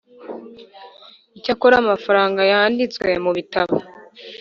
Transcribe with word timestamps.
Icyakora 1.37 1.75
amafaranga 1.83 2.41
yanditswe 2.51 3.07
mu 3.23 3.31
bitabo 3.37 3.75